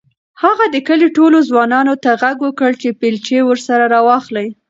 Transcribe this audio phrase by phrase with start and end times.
[0.43, 4.47] هغه د کلي ټولو ځوانانو ته غږ وکړ چې بیلچې ورسره راواخلي.